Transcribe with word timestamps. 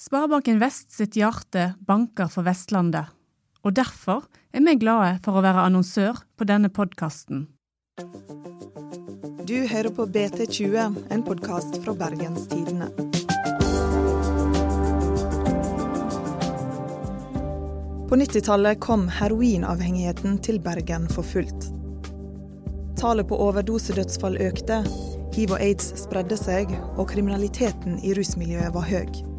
Sparebanken 0.00 0.56
Vest 0.58 0.94
sitt 0.96 1.16
hjerte 1.20 1.74
banker 1.84 2.30
for 2.32 2.46
Vestlandet, 2.46 3.10
og 3.60 3.74
derfor 3.76 4.22
er 4.48 4.62
vi 4.64 4.72
glade 4.80 5.18
for 5.26 5.36
å 5.36 5.42
være 5.44 5.66
annonsør 5.68 6.22
på 6.40 6.46
denne 6.48 6.70
podkasten. 6.72 7.42
Du 9.44 9.58
hører 9.68 9.90
på 9.92 10.06
BT20, 10.08 10.96
en 11.12 11.26
podkast 11.26 11.76
fra 11.84 11.92
Bergens 12.00 12.48
Tidende. 12.48 12.88
På 18.08 18.16
90-tallet 18.16 18.80
kom 18.80 19.04
heroinavhengigheten 19.20 20.40
til 20.40 20.62
Bergen 20.64 21.10
for 21.12 21.28
fullt. 21.28 21.68
Tallet 22.96 23.28
på 23.28 23.36
overdosedødsfall 23.36 24.40
økte, 24.48 24.80
hiv 25.36 25.52
og 25.52 25.60
aids 25.60 25.92
spredde 26.00 26.40
seg, 26.40 26.72
og 26.96 27.10
kriminaliteten 27.12 28.00
i 28.00 28.16
rusmiljøet 28.16 28.72
var 28.72 28.88
høy. 28.88 29.29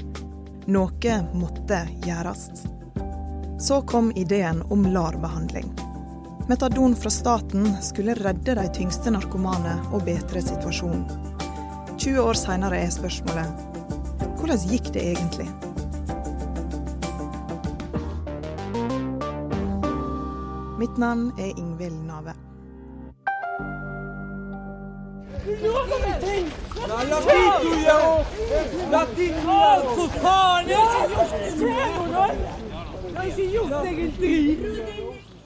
Noe 0.69 1.15
måtte 1.33 1.79
gjøres. 2.05 2.49
Så 3.59 3.81
kom 3.81 4.11
ideen 4.11 4.61
om 4.69 4.85
LAR-behandling. 4.85 5.71
Metadon 6.49 6.95
fra 6.95 7.09
staten 7.09 7.65
skulle 7.81 8.13
redde 8.13 8.55
de 8.55 8.67
tyngste 8.73 9.13
narkomane 9.13 9.73
og 9.91 10.05
bedre 10.05 10.41
situasjonen. 10.41 11.05
20 11.97 12.21
år 12.21 12.37
seinere 12.37 12.81
er 12.81 12.93
spørsmålet 12.93 13.67
hvordan 14.41 14.63
gikk 14.69 14.87
det 14.93 15.03
egentlig? 15.11 15.49
Mitt 20.81 20.97
navn 20.97 21.29
er 21.37 21.53
Ingvild 21.57 22.01
Nave. 22.05 22.33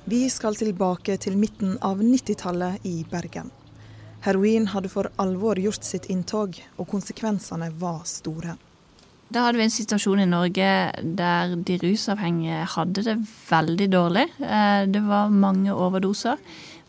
Vi 0.06 0.30
skal 0.30 0.56
tilbake 0.56 1.18
til 1.18 1.36
midten 1.36 1.76
av 1.84 2.00
90-tallet 2.00 2.86
i 2.88 3.04
Bergen. 3.12 3.52
Heroin 4.24 4.70
hadde 4.72 4.90
for 4.90 5.12
alvor 5.20 5.60
gjort 5.60 5.84
sitt 5.84 6.08
inntog, 6.10 6.56
og 6.80 6.88
konsekvensene 6.88 7.68
var 7.82 8.06
store. 8.08 8.56
Da 9.28 9.44
hadde 9.44 9.60
vi 9.60 9.66
en 9.68 9.74
situasjon 9.74 10.24
i 10.24 10.30
Norge 10.30 10.70
der 11.20 11.58
de 11.68 11.78
rusavhengige 11.82 12.64
hadde 12.78 13.04
det 13.10 13.18
veldig 13.50 13.90
dårlig. 13.92 14.26
Eh, 14.40 14.86
det 14.88 15.04
var 15.04 15.34
mange 15.34 15.74
overdoser. 15.74 16.40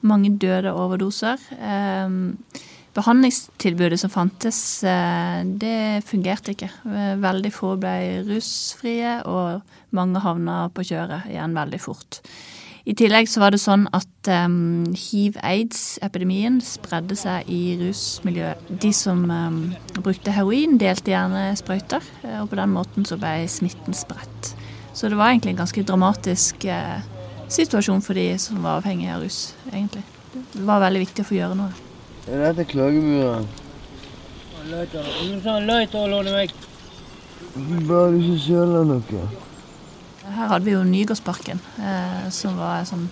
Mange 0.06 0.36
døde 0.38 0.70
overdoser. 0.70 1.42
Eh, 2.96 3.02
Behandlingstilbudet 3.02 4.00
som 4.00 4.10
fantes, 4.10 4.84
eh, 4.84 5.44
det 5.44 6.04
fungerte 6.04 6.54
ikke. 6.54 6.70
Eh, 6.86 7.16
veldig 7.16 7.52
få 7.52 7.76
ble 7.78 8.24
rusfrie, 8.26 9.22
og 9.26 9.62
mange 9.92 10.20
havna 10.20 10.70
på 10.70 10.82
kjøret 10.82 11.26
igjen 11.28 11.54
veldig 11.54 11.80
fort. 11.80 12.20
I 12.86 12.94
tillegg 12.94 13.26
så 13.26 13.40
var 13.40 13.50
det 13.50 13.58
sånn 13.58 13.88
at 13.92 14.28
um, 14.28 14.94
hiv-aids-epidemien 14.94 16.60
spredde 16.62 17.16
seg 17.16 17.48
i 17.50 17.76
rusmiljøet. 17.80 18.60
De 18.70 18.92
som 18.92 19.24
um, 19.28 19.74
brukte 19.98 20.30
heroin, 20.30 20.78
delte 20.78 21.10
gjerne 21.10 21.56
sprøyter, 21.58 22.00
og 22.38 22.48
på 22.48 22.56
den 22.60 22.70
måten 22.70 23.04
så 23.04 23.18
ble 23.18 23.48
smitten 23.48 23.92
spredt. 23.92 24.54
Så 24.94 25.10
det 25.10 25.18
var 25.18 25.32
egentlig 25.32 25.56
en 25.56 25.64
ganske 25.64 25.82
dramatisk 25.82 26.62
uh, 26.70 27.02
situasjon 27.48 28.06
for 28.06 28.14
de 28.14 28.38
som 28.38 28.62
var 28.62 28.78
avhengige 28.78 29.18
av 29.18 29.26
rus, 29.26 29.40
egentlig. 29.72 30.06
Det 30.54 30.62
var 30.62 30.86
veldig 30.86 31.02
viktig 31.08 31.26
å 31.26 31.30
få 31.32 31.38
gjøre 31.40 31.58
noe. 31.58 31.85
Er 32.26 32.40
dette 32.42 32.64
klagemuren? 32.66 33.46
Bare 37.86 38.08
du 38.10 38.16
ikke 38.18 38.38
søler 38.42 38.88
noe. 38.88 39.20
Her 40.26 40.48
hadde 40.50 40.66
vi 40.66 40.74
jo 40.74 40.80
Nygårdsparken, 40.82 41.60
eh, 41.78 42.24
som 42.34 42.58
var 42.58 42.80
en 42.80 42.88
sånn 42.88 43.04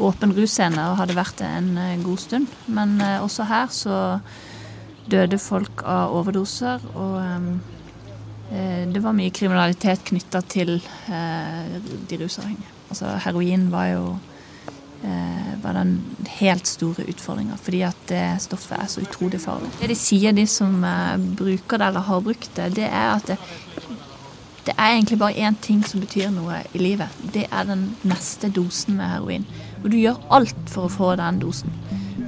åpen 0.00 0.32
russcene 0.32 0.80
og 0.88 0.96
hadde 1.02 1.16
vært 1.18 1.42
det 1.42 1.50
en 1.58 1.68
eh, 1.76 1.98
god 2.00 2.22
stund. 2.24 2.54
Men 2.72 2.96
eh, 3.04 3.18
også 3.20 3.44
her 3.50 3.68
så 3.74 3.98
døde 5.12 5.36
folk 5.40 5.84
av 5.84 6.16
overdoser, 6.16 6.80
og 6.96 7.18
eh, 7.20 8.88
det 8.88 9.04
var 9.04 9.16
mye 9.18 9.34
kriminalitet 9.34 10.08
knytta 10.08 10.40
til 10.48 10.78
eh, 11.12 11.76
de 12.08 12.22
rusavhengige. 12.24 12.72
Altså 12.88 13.12
heroin 13.26 13.68
var 13.74 13.92
jo 13.92 14.04
var 15.62 15.72
den 15.72 16.00
helt 16.40 16.66
store 16.66 17.04
utfordringa, 17.08 17.56
fordi 17.62 17.82
at 17.86 17.96
det 18.08 18.24
stoffet 18.42 18.78
er 18.78 18.86
så 18.90 19.02
utrolig 19.04 19.40
farlig. 19.40 19.70
Det 19.80 19.90
de 19.90 19.96
sier, 19.98 20.34
de 20.34 20.46
som 20.46 20.84
eh, 20.84 21.16
bruker 21.38 21.78
det 21.78 21.90
eller 21.90 22.06
har 22.08 22.24
brukt 22.24 22.50
det, 22.56 22.68
det 22.76 22.88
er 22.88 23.12
at 23.14 23.30
det, 23.30 23.38
det 24.66 24.74
er 24.76 24.92
egentlig 24.92 25.18
bare 25.18 25.46
én 25.48 25.56
ting 25.62 25.84
som 25.86 26.00
betyr 26.00 26.30
noe 26.34 26.60
i 26.74 26.82
livet. 26.82 27.14
Det 27.34 27.46
er 27.50 27.68
den 27.68 27.86
neste 28.02 28.50
dosen 28.50 28.98
med 28.98 29.08
heroin. 29.08 29.46
Og 29.82 29.90
du 29.92 29.96
gjør 29.96 30.20
alt 30.34 30.66
for 30.68 30.88
å 30.88 30.92
få 30.92 31.14
den 31.16 31.40
dosen. 31.40 31.72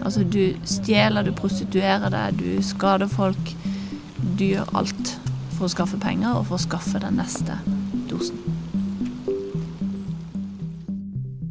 Altså 0.01 0.25
du 0.25 0.55
stjeler, 0.65 1.27
du 1.27 1.35
prostituerer 1.37 2.09
deg, 2.15 2.41
du 2.41 2.63
skader 2.65 3.11
folk. 3.11 3.53
Du 4.39 4.47
gjør 4.47 4.73
alt 4.73 5.17
for 5.59 5.69
å 5.69 5.75
skaffe 5.75 6.01
penger 6.01 6.39
og 6.39 6.47
for 6.49 6.57
å 6.57 6.65
skaffe 6.65 7.03
den 7.03 7.21
neste 7.21 7.59
dosen. 8.09 8.60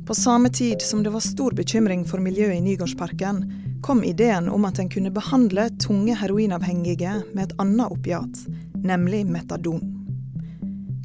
På 0.09 0.16
samme 0.16 0.50
tid 0.50 0.81
som 0.81 1.03
det 1.03 1.09
var 1.09 1.20
stor 1.20 1.52
bekymring 1.52 2.06
for 2.06 2.18
miljøet 2.18 2.56
i 2.58 2.62
Nygårdsparken, 2.62 3.44
kom 3.81 4.00
ideen 4.03 4.47
om 4.50 4.64
at 4.66 4.80
en 4.81 4.90
kunne 4.90 5.12
behandle 5.14 5.68
tunge 5.78 6.16
heroinavhengige 6.18 7.12
med 7.36 7.44
et 7.44 7.53
annet 7.62 7.94
opiat, 7.94 8.40
nemlig 8.74 9.20
metadon. 9.30 9.84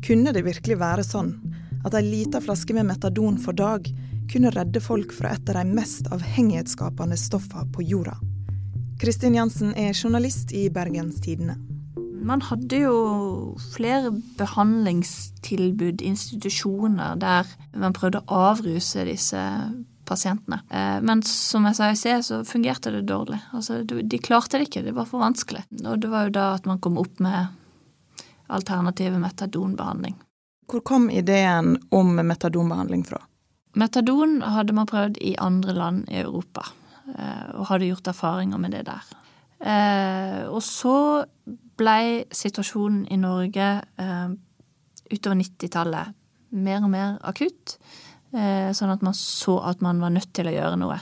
Kunne 0.07 0.33
det 0.33 0.47
virkelig 0.47 0.79
være 0.81 1.05
sånn 1.05 1.35
at 1.85 1.99
ei 2.01 2.01
lita 2.07 2.41
flaske 2.41 2.73
med 2.73 2.89
metadon 2.95 3.37
for 3.37 3.53
dag 3.53 3.93
kunne 4.33 4.55
redde 4.57 4.81
folk 4.81 5.13
fra 5.13 5.37
et 5.37 5.53
av 5.53 5.61
de 5.61 5.77
mest 5.77 6.09
avhengighetsskapende 6.09 7.21
stoffene 7.21 7.69
på 7.77 7.85
jorda? 7.85 8.17
Kristin 9.05 9.37
Jansen 9.37 9.77
er 9.77 9.93
journalist 9.93 10.57
i 10.57 10.71
Bergens 10.73 11.21
Tidende. 11.21 11.61
Man 12.25 12.41
hadde 12.41 12.79
jo 12.87 12.99
flere 13.75 14.15
behandlingstilbud, 14.39 16.01
institusjoner, 16.01 17.19
der 17.21 17.51
man 17.77 17.93
prøvde 17.97 18.23
å 18.25 18.47
avruse 18.53 19.05
disse 19.05 19.43
pasientene. 20.09 20.63
Eh, 20.71 21.01
men 21.05 21.21
som 21.29 21.67
jeg 21.69 21.77
sa 21.77 21.91
i 21.91 21.99
sted, 21.99 22.25
så 22.25 22.41
fungerte 22.49 22.93
det 22.95 23.05
dårlig. 23.11 23.41
Altså, 23.57 23.83
de 23.85 24.21
klarte 24.25 24.61
det 24.61 24.71
ikke, 24.71 24.85
det 24.87 24.95
var 24.97 25.09
for 25.11 25.25
vanskelig. 25.25 25.67
Og 25.85 26.01
det 26.01 26.13
var 26.13 26.29
jo 26.29 26.37
da 26.37 26.47
at 26.57 26.69
man 26.69 26.81
kom 26.85 26.97
opp 27.01 27.21
med 27.25 27.53
alternative 28.53 29.21
metadonbehandling. 29.21 30.17
Hvor 30.71 30.81
kom 30.81 31.11
ideen 31.13 31.77
om 31.93 32.15
metadonbehandling 32.17 33.05
fra? 33.09 33.21
Metadon 33.77 34.39
hadde 34.47 34.77
man 34.77 34.89
prøvd 34.89 35.21
i 35.21 35.35
andre 35.43 35.75
land 35.77 36.09
i 36.09 36.23
Europa, 36.23 36.71
eh, 37.19 37.53
og 37.59 37.69
hadde 37.69 37.91
gjort 37.91 38.13
erfaringer 38.15 38.61
med 38.61 38.77
det 38.77 38.85
der. 38.89 39.13
Eh, 39.65 40.41
og 40.49 40.63
så 40.65 41.25
blei 41.79 42.25
situasjonen 42.35 43.05
i 43.13 43.19
Norge 43.21 43.69
eh, 44.01 44.35
utover 45.11 45.39
90-tallet 45.41 46.15
mer 46.55 46.83
og 46.83 46.91
mer 46.93 47.15
akutt. 47.27 47.79
Eh, 48.35 48.71
sånn 48.75 48.93
at 48.95 49.05
man 49.07 49.15
så 49.17 49.61
at 49.67 49.83
man 49.85 50.03
var 50.03 50.15
nødt 50.15 50.33
til 50.35 50.51
å 50.51 50.55
gjøre 50.55 50.79
noe. 50.81 50.99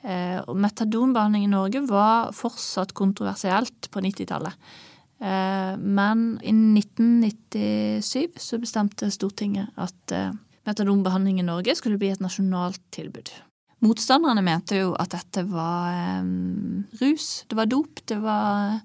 Eh, 0.00 0.38
metadonbehandling 0.56 1.44
i 1.46 1.52
Norge 1.52 1.82
var 1.88 2.30
fortsatt 2.36 2.94
kontroversielt 2.96 3.90
på 3.92 4.02
90-tallet. 4.04 4.56
Eh, 5.20 5.74
men 5.76 6.24
i 6.40 6.54
1997 6.54 8.40
så 8.40 8.60
bestemte 8.62 9.10
Stortinget 9.12 9.74
at 9.76 10.16
eh, 10.16 10.32
metadonbehandling 10.68 11.42
i 11.42 11.46
Norge 11.46 11.76
skulle 11.76 12.00
bli 12.00 12.12
et 12.14 12.22
nasjonalt 12.24 12.80
tilbud. 12.94 13.32
Motstanderne 13.84 14.44
mente 14.44 14.78
jo 14.80 14.94
at 15.00 15.12
dette 15.12 15.44
var 15.50 15.92
eh, 15.92 16.30
rus, 17.02 17.44
det 17.50 17.58
var 17.58 17.68
dop, 17.68 18.00
det 18.08 18.20
var 18.24 18.80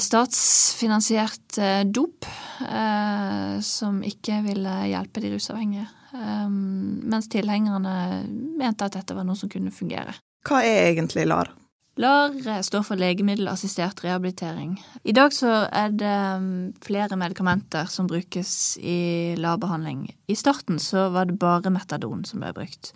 statsfinansiert 0.00 1.58
eh, 1.60 1.82
dop 1.84 2.24
eh, 2.64 3.56
som 3.60 3.98
ikke 4.06 4.40
ville 4.46 4.76
hjelpe 4.90 5.22
de 5.24 5.34
rusavhengige. 5.34 5.88
Mens 6.14 7.26
tilhengerne 7.26 8.22
mente 8.54 8.86
at 8.86 8.94
dette 8.94 9.16
var 9.16 9.26
noe 9.26 9.34
som 9.34 9.50
kunne 9.50 9.72
fungere. 9.74 10.12
Hva 10.46 10.60
er 10.62 10.92
egentlig 10.92 11.24
LAR? 11.26 11.50
LAR 11.98 12.36
står 12.62 12.84
for 12.86 13.00
legemiddelassistert 13.02 13.98
rehabilitering. 14.04 14.76
I 15.02 15.14
dag 15.14 15.34
så 15.34 15.64
er 15.66 15.90
det 15.90 16.78
flere 16.86 17.18
medikamenter 17.18 17.90
som 17.90 18.06
brukes 18.06 18.76
i 18.78 19.34
LAR-behandling. 19.42 20.06
I 20.30 20.38
starten 20.38 20.78
så 20.78 21.08
var 21.14 21.26
det 21.26 21.40
bare 21.42 21.74
metadon 21.74 22.22
som 22.28 22.46
ble 22.46 22.54
brukt. 22.54 22.92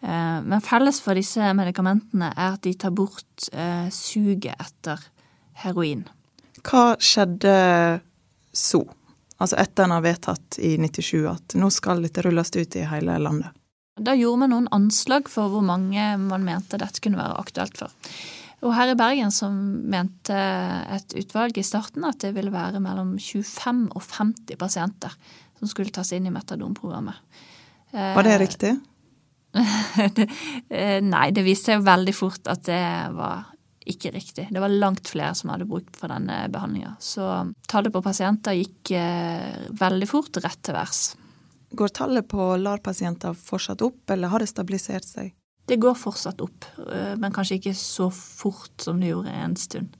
Men 0.00 0.64
felles 0.64 1.02
for 1.04 1.20
disse 1.20 1.52
medikamentene 1.58 2.32
er 2.32 2.56
at 2.56 2.64
de 2.64 2.72
tar 2.80 2.96
bort 2.96 3.48
suget 3.92 4.56
etter 4.56 5.04
heroin. 5.64 6.06
Hva 6.66 6.94
skjedde 7.00 7.54
så? 8.52 8.82
Altså 9.38 9.58
etter 9.60 9.86
en 9.86 9.94
har 9.94 10.02
vedtatt 10.02 10.58
i 10.64 10.74
97 10.80 11.28
at 11.30 11.54
nå 11.58 11.70
skal 11.74 12.02
dette 12.02 12.24
rulles 12.26 12.50
ut 12.56 12.76
i 12.78 12.86
hele 12.90 13.18
landet? 13.22 13.54
Da 13.98 14.14
gjorde 14.14 14.44
vi 14.44 14.50
noen 14.52 14.68
anslag 14.74 15.30
for 15.30 15.50
hvor 15.50 15.64
mange 15.66 16.02
man 16.22 16.44
mente 16.46 16.78
dette 16.78 17.02
kunne 17.02 17.18
være 17.18 17.38
aktuelt 17.40 17.78
for. 17.78 17.94
Og 18.66 18.74
her 18.74 18.90
i 18.90 18.98
Bergen 18.98 19.30
så 19.34 19.50
mente 19.50 20.34
et 20.94 21.14
utvalg 21.20 21.58
i 21.60 21.66
starten 21.66 22.06
at 22.06 22.18
det 22.24 22.32
ville 22.34 22.50
være 22.54 22.82
mellom 22.82 23.14
25 23.22 23.84
og 23.94 24.02
50 24.02 24.58
pasienter 24.58 25.14
som 25.58 25.70
skulle 25.70 25.94
tas 25.94 26.10
inn 26.14 26.26
i 26.26 26.34
metadonprogrammet. 26.34 27.18
Var 27.92 28.26
det 28.26 28.38
riktig? 28.44 28.76
Eh, 30.68 31.00
nei, 31.02 31.30
det 31.32 31.42
viste 31.42 31.72
seg 31.72 31.82
veldig 31.82 32.12
fort 32.14 32.50
at 32.52 32.60
det 32.68 32.82
var 33.16 33.46
ikke 33.88 34.12
riktig. 34.14 34.46
Det 34.50 34.60
var 34.60 34.72
langt 34.72 35.08
flere 35.08 35.34
som 35.36 35.52
hadde 35.52 35.68
brukt 35.68 35.96
for 35.96 36.12
denne 36.12 36.42
behandlinga. 36.52 36.94
Så 37.00 37.24
tallet 37.70 37.94
på 37.94 38.02
pasienter 38.04 38.56
gikk 38.58 38.92
eh, 38.96 39.66
veldig 39.80 40.08
fort 40.10 40.38
rett 40.44 40.60
til 40.64 40.76
værs. 40.76 41.02
Går 41.78 41.92
tallet 41.96 42.28
på 42.28 42.50
LAR-pasienter 42.60 43.36
fortsatt 43.36 43.82
opp, 43.84 44.00
eller 44.12 44.32
har 44.32 44.44
det 44.44 44.50
stabilisert 44.50 45.08
seg? 45.08 45.34
Det 45.68 45.76
går 45.80 45.98
fortsatt 46.00 46.40
opp, 46.44 46.68
eh, 46.86 47.14
men 47.20 47.34
kanskje 47.34 47.58
ikke 47.58 47.74
så 47.76 48.08
fort 48.14 48.84
som 48.84 49.00
det 49.00 49.12
gjorde 49.12 49.36
en 49.36 49.56
stund. 49.60 49.96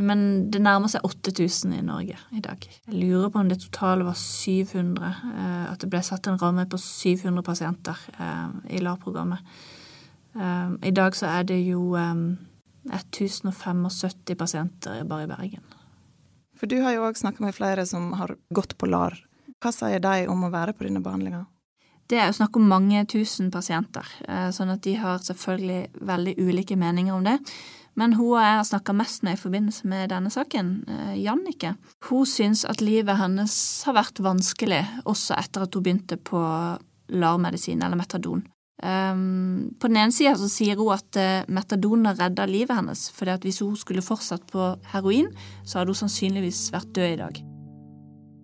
Men 0.00 0.50
det 0.54 0.62
nærmer 0.62 0.88
seg 0.88 1.04
8000 1.04 1.74
i 1.76 1.80
Norge 1.84 2.18
i 2.36 2.42
dag. 2.44 2.62
Jeg 2.86 2.94
lurer 2.94 3.32
på 3.32 3.40
om 3.42 3.48
det 3.50 3.58
totale 3.64 4.06
var 4.06 4.16
700. 4.16 5.10
Eh, 5.32 5.64
at 5.72 5.82
det 5.82 5.90
ble 5.90 6.02
satt 6.06 6.30
en 6.30 6.38
ramme 6.40 6.66
på 6.70 6.78
700 6.78 7.42
pasienter 7.46 8.06
i 8.70 8.82
LAR-programmet. 8.82 9.42
I 10.86 10.92
dag 10.94 11.16
så 11.18 11.26
er 11.26 11.48
det 11.48 11.56
jo 11.66 11.88
1075 12.92 14.36
pasienter 14.38 15.04
bare 15.08 15.26
i 15.26 15.30
Bergen. 15.30 15.64
For 16.58 16.68
du 16.68 16.80
har 16.84 16.92
jo 16.92 17.06
òg 17.08 17.16
snakka 17.16 17.44
med 17.44 17.56
flere 17.56 17.86
som 17.88 18.12
har 18.20 18.36
gått 18.52 18.76
på 18.76 18.88
LAR. 18.90 19.16
Hva 19.60 19.72
sier 19.72 20.00
de 20.00 20.28
om 20.28 20.44
å 20.44 20.52
være 20.52 20.74
på 20.76 20.84
denne 20.86 21.02
behandlinga? 21.04 21.46
Det 22.10 22.18
er 22.18 22.26
jo 22.26 22.40
snakk 22.40 22.56
om 22.58 22.66
mange 22.66 23.04
tusen 23.06 23.52
pasienter, 23.54 24.06
eh, 24.26 24.48
sånn 24.50 24.72
at 24.72 24.82
de 24.82 24.96
har 24.98 25.22
selvfølgelig 25.22 26.02
veldig 26.10 26.34
ulike 26.42 26.76
meninger 26.76 27.14
om 27.14 27.24
det. 27.24 27.38
Men 27.94 28.14
hun 28.18 28.32
og 28.34 28.40
jeg 28.40 28.56
har 28.56 28.66
snakka 28.66 28.94
mest 28.96 29.22
med 29.22 29.36
i 29.36 29.40
forbindelse 29.40 29.86
med 29.86 30.10
denne 30.10 30.30
saken, 30.30 30.88
eh, 30.88 31.14
Jannike. 31.22 31.76
Hun 32.08 32.26
syns 32.26 32.64
at 32.64 32.80
livet 32.80 33.16
hennes 33.16 33.84
har 33.84 33.94
vært 33.94 34.18
vanskelig 34.18 34.82
også 35.04 35.38
etter 35.38 35.62
at 35.62 35.74
hun 35.74 35.82
begynte 35.82 36.16
på 36.16 36.40
LAR-medisin, 37.10 37.82
eller 37.82 37.96
metadon. 37.96 38.44
Um, 38.80 39.74
på 39.76 39.90
den 39.90 39.98
ene 40.00 40.14
sida 40.14 40.32
sier 40.48 40.78
hun 40.80 40.94
at 40.94 41.16
uh, 41.20 41.44
har 41.44 42.16
redda 42.16 42.46
livet 42.48 42.72
hennes, 42.72 43.10
For 43.12 43.28
hvis 43.42 43.60
hun 43.60 43.76
skulle 43.76 44.02
fortsatt 44.02 44.46
på 44.48 44.76
heroin, 44.92 45.28
så 45.64 45.78
hadde 45.78 45.92
hun 45.92 46.00
sannsynligvis 46.00 46.72
vært 46.72 46.94
død 46.96 47.12
i 47.12 47.20
dag. 47.20 47.42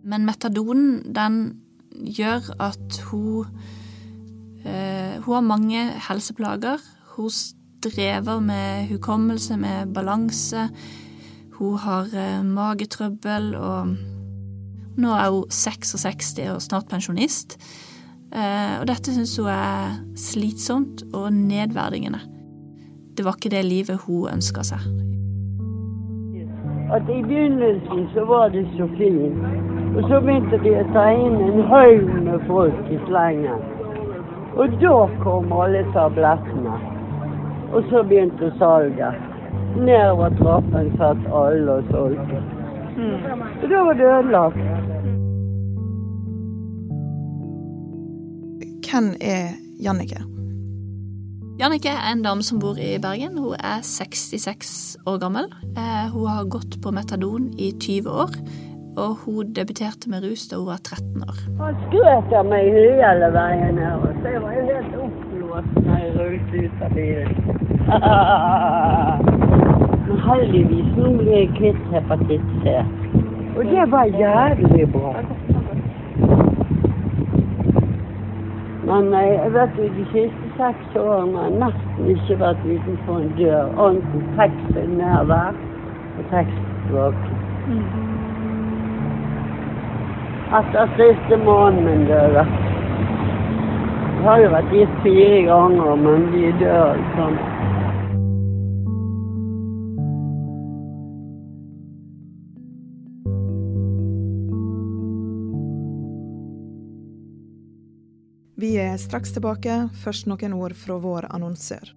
Men 0.04 0.26
metadonen, 0.26 1.14
den 1.14 1.62
gjør 1.96 2.52
at 2.60 3.00
hun 3.08 3.46
uh, 4.66 5.24
Hun 5.24 5.34
har 5.34 5.40
mange 5.40 5.88
helseplager. 6.08 6.84
Hun 7.16 7.30
strever 7.30 8.40
med 8.40 8.88
hukommelse, 8.88 9.56
med 9.56 9.94
balanse. 9.94 10.68
Hun 11.56 11.78
har 11.78 12.12
uh, 12.12 12.44
magetrøbbel, 12.44 13.54
og 13.56 13.96
nå 14.96 15.16
er 15.16 15.30
hun 15.32 15.50
66 15.50 16.34
og 16.52 16.62
snart 16.62 16.88
pensjonist. 16.92 17.56
Eh, 18.34 18.80
og 18.80 18.86
dette 18.88 19.14
syns 19.14 19.36
hun 19.38 19.50
er 19.52 20.00
slitsomt 20.18 21.04
og 21.14 21.32
nedverdigende. 21.32 22.18
Det 23.16 23.24
var 23.24 23.38
ikke 23.38 23.52
det 23.54 23.64
livet 23.64 24.02
hun 24.06 24.28
ønska 24.32 24.64
seg. 24.66 24.82
At 26.94 27.06
I 27.10 27.22
begynnelsen 27.22 28.08
så 28.14 28.24
var 28.24 28.48
det 28.48 28.66
så 28.76 28.88
fint. 28.98 29.38
Og 29.96 30.02
så 30.10 30.20
begynte 30.20 30.58
de 30.62 30.74
å 30.76 30.84
ta 30.92 31.06
inn 31.14 31.38
en 31.40 31.62
haug 31.70 32.10
med 32.26 32.44
folk 32.50 32.90
i 32.92 32.98
slengen. 33.06 33.62
Og 34.56 34.76
da 34.82 34.96
kom 35.22 35.52
alle 35.52 35.82
tablettene. 35.94 36.76
Og 37.72 37.88
så 37.90 38.02
begynte 38.02 38.52
salget. 38.58 39.22
Nedover 39.76 40.36
trappen 40.40 40.92
satt 41.00 41.26
alle 41.32 41.80
og 41.80 41.90
solgte. 41.90 42.42
Mm. 42.96 43.16
Og 43.62 43.66
da 43.70 43.82
var 43.88 43.98
det 43.98 44.12
ødelagt. 44.12 45.15
Hvem 48.86 49.14
er 49.20 49.56
Jannike? 49.82 50.22
Jannike 51.58 51.88
er 51.88 52.12
en 52.12 52.22
dame 52.22 52.44
som 52.44 52.60
bor 52.60 52.76
i 52.78 52.98
Bergen. 53.02 53.38
Hun 53.38 53.56
er 53.58 53.82
66 53.82 54.96
år 55.06 55.18
gammel. 55.18 55.48
Eh, 55.76 56.06
hun 56.12 56.28
har 56.28 56.46
gått 56.52 56.78
på 56.82 56.92
metadon 56.94 57.50
i 57.58 57.72
20 57.80 58.10
år 58.10 58.36
og 58.96 59.16
hun 59.24 59.52
debuterte 59.52 60.10
med 60.10 60.24
rus 60.24 60.48
da 60.48 60.56
hun 60.56 60.66
var 60.66 60.76
13 60.84 61.22
år. 61.28 61.36
Han 61.60 61.74
skrøt 61.86 62.32
av 62.38 62.44
meg 62.52 62.64
hele 62.72 63.28
veien 63.36 63.78
her, 63.82 63.96
så 64.22 64.28
jeg 64.34 64.40
var 64.44 64.52
jo 64.56 64.62
helt 64.70 64.94
oppblåst 65.06 65.72
da 65.86 65.92
jeg 66.00 66.10
rullet 66.16 66.50
ut 66.56 66.76
av 66.86 66.90
bilen. 66.96 67.34
Men 70.06 70.18
heldigvis 70.28 70.88
nå 70.96 71.06
ble 71.18 71.32
jeg 71.40 71.50
kvitt 71.58 71.82
hepatitt 71.92 72.46
C, 72.62 72.64
og 73.56 73.62
det 73.72 73.84
var 73.92 74.04
jævlig 74.22 74.84
bra. 74.94 75.12
Men 78.86 79.14
eh, 79.14 79.32
jeg 79.34 79.52
vet 79.58 79.78
jo, 79.78 79.90
de 79.98 80.08
siste 80.14 80.52
seks 80.56 80.96
årene 81.02 81.38
har 81.38 81.50
jeg 81.50 81.60
nesten 81.64 82.10
ikke 82.14 82.40
vært 82.44 82.66
utenfor 82.66 83.22
en 83.22 83.32
dør, 83.40 83.72
annet 83.86 84.82
er 84.82 84.90
nær 84.98 85.30
hver 85.30 85.62
og 86.16 86.30
taxi 86.30 86.92
bak. 86.92 87.32
Mm 87.66 88.06
etter 90.54 90.86
siste 90.96 91.36
måneden 91.36 91.84
min 91.84 92.06
døde. 92.06 92.44
Jeg 94.16 94.24
har 94.28 94.38
jo 94.38 94.50
vært 94.50 94.72
gift 94.72 95.02
fire 95.02 95.42
ganger, 95.50 95.94
men 96.04 96.28
de 96.32 96.52
dør 96.60 97.02
sånn. 97.16 97.38
Straks 109.00 109.32
tilbake, 109.34 109.76
først 110.02 110.28
noen 110.30 110.54
ord 110.56 110.74
fra 110.78 110.96
vår 111.02 111.28
annonsør. 111.34 111.92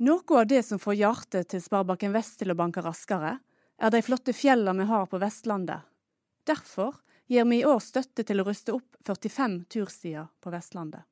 Noe 0.00 0.38
av 0.40 0.46
det 0.48 0.62
som 0.64 0.80
får 0.80 0.96
hjertet 0.96 1.50
til 1.52 1.62
Sparebanken 1.62 2.14
Vest 2.14 2.38
til 2.40 2.52
å 2.52 2.56
banke 2.56 2.82
raskere, 2.84 3.36
er 3.80 3.92
de 3.92 4.00
flotte 4.04 4.32
fjellene 4.36 4.84
vi 4.84 4.88
har 4.90 5.06
på 5.10 5.20
Vestlandet. 5.20 5.86
Derfor 6.48 7.00
gir 7.30 7.44
vi 7.48 7.60
i 7.60 7.66
år 7.68 7.80
støtte 7.84 8.24
til 8.26 8.40
å 8.40 8.46
ruste 8.48 8.74
opp 8.76 8.96
45 9.06 9.58
turstier 9.72 10.30
på 10.40 10.52
Vestlandet. 10.52 11.04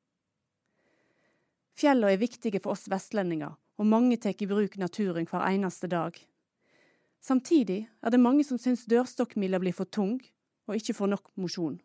Fjellene 1.79 2.15
er 2.15 2.19
viktige 2.19 2.59
for 2.59 2.75
oss 2.75 2.89
vestlendinger, 2.91 3.53
og 3.79 3.87
mange 3.87 4.17
tar 4.19 4.35
i 4.35 4.47
bruk 4.49 4.75
naturen 4.81 5.27
hver 5.29 5.45
eneste 5.47 5.87
dag. 5.87 6.17
Samtidig 7.23 7.85
er 7.87 8.11
det 8.11 8.19
mange 8.19 8.43
som 8.47 8.59
syns 8.59 8.83
dørstokkmila 8.89 9.59
blir 9.63 9.75
for 9.75 9.87
tung 9.87 10.17
og 10.67 10.75
ikke 10.75 10.95
får 10.97 11.13
nok 11.13 11.31
mosjon. 11.39 11.79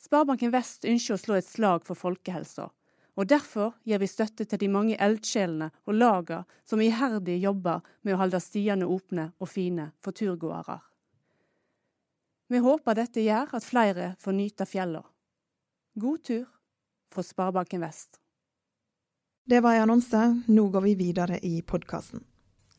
Sparebanken 0.00 0.52
Vest 0.54 0.86
ønsker 0.88 1.14
å 1.14 1.20
slå 1.20 1.36
et 1.36 1.48
slag 1.48 1.84
for 1.84 1.98
folkehelsa, 1.98 2.70
og 3.20 3.26
derfor 3.28 3.74
gir 3.84 4.00
vi 4.00 4.08
støtte 4.08 4.46
til 4.48 4.62
de 4.62 4.68
mange 4.72 4.96
eldsjelene 4.96 5.68
og 5.84 5.98
laga 5.98 6.44
som 6.64 6.80
iherdig 6.80 7.36
jobber 7.42 7.84
med 8.00 8.16
å 8.16 8.20
holde 8.22 8.40
stiene 8.40 8.88
åpne 8.88 9.26
og 9.38 9.50
fine 9.52 9.90
for 10.00 10.16
turgåere. 10.16 10.78
Vi 12.50 12.58
håper 12.64 12.96
dette 12.96 13.22
gjør 13.22 13.52
at 13.58 13.66
flere 13.66 14.14
får 14.18 14.34
nyte 14.34 14.66
fjella. 14.66 15.04
God 16.00 16.24
tur 16.24 16.48
fra 17.12 17.22
Sparebanken 17.22 17.84
Vest. 17.84 18.16
Det 19.44 19.60
var 19.60 19.76
en 19.76 19.84
annonse. 19.84 20.22
Nå 20.46 20.68
går 20.72 20.80
vi 20.88 20.94
videre 20.94 21.38
i 21.46 21.60
podkasten. 21.62 22.24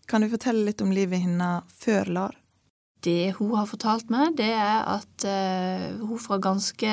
Kan 0.08 0.26
du 0.26 0.30
fortelle 0.32 0.66
litt 0.66 0.82
om 0.82 0.92
livet 0.92 1.24
hennes 1.24 1.72
før 1.78 2.12
LAR? 2.12 2.41
Det 3.02 3.34
hun 3.40 3.56
har 3.58 3.70
fortalt 3.70 4.12
meg, 4.14 4.36
det 4.38 4.52
er 4.54 4.84
at 4.92 5.26
uh, 5.26 6.04
hun 6.06 6.22
fra 6.22 6.38
ganske 6.42 6.92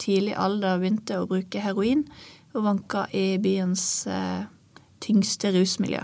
tidlig 0.00 0.38
alder 0.40 0.80
begynte 0.80 1.20
å 1.20 1.28
bruke 1.28 1.60
heroin 1.60 2.06
og 2.54 2.64
vanka 2.64 3.04
i 3.12 3.34
byens 3.42 4.06
uh, 4.08 4.46
tyngste 5.04 5.52
rusmiljø. 5.52 6.00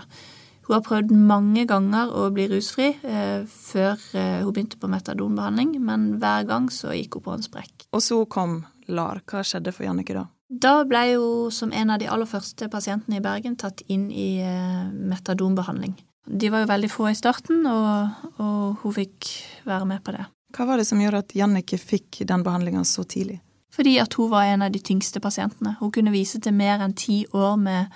Hun 0.70 0.76
har 0.76 0.85
prøvd 0.87 1.11
mange 1.26 1.64
ganger 1.66 2.12
å 2.14 2.28
bli 2.30 2.44
rusfri 2.47 2.92
eh, 3.02 3.40
før 3.42 3.97
eh, 4.14 4.37
hun 4.44 4.52
begynte 4.54 4.78
på 4.78 4.87
metadonbehandling, 4.92 5.73
men 5.82 6.04
hver 6.23 6.44
gang 6.47 6.68
så 6.70 6.92
gikk 6.94 7.16
hun 7.18 7.25
på 7.25 7.32
en 7.35 7.42
sprekk. 7.42 7.88
Og 7.90 8.04
så 8.06 8.20
kom 8.30 8.61
LAR. 8.87 9.18
Hva 9.26 9.42
skjedde 9.42 9.73
for 9.75 9.88
Jannicke 9.88 10.14
da? 10.14 10.28
Da 10.47 10.76
ble 10.87 11.00
hun 11.16 11.50
som 11.54 11.75
en 11.75 11.90
av 11.90 11.99
de 11.99 12.06
aller 12.06 12.30
første 12.30 12.70
pasientene 12.70 13.18
i 13.18 13.25
Bergen 13.25 13.59
tatt 13.59 13.82
inn 13.90 14.12
i 14.14 14.28
eh, 14.47 14.87
metadonbehandling. 15.11 15.97
De 16.31 16.51
var 16.53 16.63
jo 16.63 16.71
veldig 16.71 16.91
få 16.93 17.09
i 17.11 17.19
starten, 17.19 17.65
og, 17.67 18.27
og 18.39 18.83
hun 18.85 18.95
fikk 18.95 19.31
være 19.67 19.89
med 19.91 20.03
på 20.07 20.15
det. 20.15 20.27
Hva 20.55 20.67
var 20.67 20.81
det 20.81 20.87
som 20.89 21.01
gjorde 21.03 21.23
at 21.25 21.35
Jannicke 21.35 21.79
fikk 21.79 22.23
den 22.27 22.45
behandlinga 22.47 22.83
så 22.87 23.05
tidlig? 23.07 23.41
Fordi 23.75 23.97
at 24.03 24.15
hun 24.19 24.31
var 24.33 24.49
en 24.51 24.65
av 24.67 24.73
de 24.75 24.81
tyngste 24.83 25.23
pasientene. 25.23 25.77
Hun 25.79 25.93
kunne 25.95 26.15
vise 26.15 26.41
til 26.43 26.55
mer 26.57 26.83
enn 26.83 26.97
ti 26.99 27.23
år 27.37 27.55
med 27.61 27.93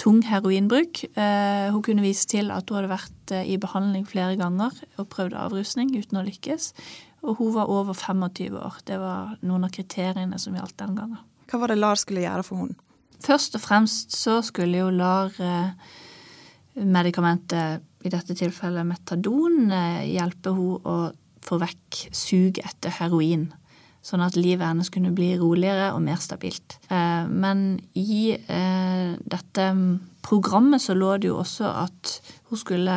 tung 0.00 0.20
heroinbruk. 0.24 1.02
Eh, 1.16 1.68
hun 1.72 1.84
kunne 1.84 2.04
vise 2.04 2.28
til 2.28 2.52
at 2.52 2.68
hun 2.68 2.80
hadde 2.80 2.92
vært 2.92 3.32
eh, 3.36 3.48
i 3.48 3.56
behandling 3.60 4.04
flere 4.08 4.36
ganger 4.40 4.76
og 5.00 5.08
prøvd 5.12 5.36
avrusning 5.40 5.92
uten 5.96 6.20
å 6.20 6.26
lykkes. 6.26 6.70
Og 7.24 7.40
hun 7.40 7.54
var 7.56 7.72
over 7.72 7.96
25 7.96 8.60
år. 8.60 8.78
Det 8.88 9.00
var 9.00 9.34
noen 9.44 9.66
av 9.68 9.72
kriteriene 9.74 10.40
som 10.40 10.56
gjaldt 10.56 10.78
den 10.80 10.96
gangen. 10.96 11.24
Hva 11.50 11.60
var 11.64 11.72
det 11.72 11.80
LAR 11.80 12.00
skulle 12.00 12.24
gjøre 12.24 12.44
for 12.46 12.62
henne? 12.62 12.78
Først 13.20 13.56
og 13.58 13.60
fremst 13.60 14.14
så 14.16 14.38
skulle 14.44 14.80
jo 14.80 14.92
LAR 14.94 15.34
eh, 15.44 15.96
medikamentet, 16.74 17.86
i 18.00 18.08
dette 18.08 18.32
tilfellet 18.32 18.86
metadon, 18.88 19.68
hjelper 20.08 20.54
hun 20.56 20.86
å 20.88 20.94
få 21.44 21.58
vekk 21.60 21.98
suget 22.16 22.64
etter 22.64 22.94
heroin. 22.96 23.50
Sånn 24.00 24.22
at 24.24 24.38
livet 24.40 24.64
hennes 24.64 24.88
kunne 24.88 25.12
bli 25.12 25.34
roligere 25.36 25.90
og 25.92 26.00
mer 26.06 26.16
stabilt. 26.24 26.78
Men 26.88 27.74
i 27.92 28.32
dette 28.40 29.66
programmet 30.24 30.80
så 30.80 30.96
lå 30.96 31.18
det 31.20 31.28
jo 31.28 31.42
også 31.42 31.68
at 31.82 32.14
hun 32.48 32.62
skulle 32.62 32.96